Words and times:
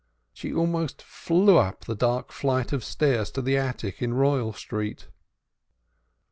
She 0.33 0.51
almost 0.51 1.03
flew 1.03 1.59
up 1.59 1.85
the 1.85 1.93
dark 1.93 2.31
flight 2.31 2.73
of 2.73 2.83
stairs 2.83 3.29
to 3.33 3.41
the 3.43 3.55
attic 3.55 4.01
in 4.01 4.15
Royal 4.15 4.51
Street. 4.51 5.07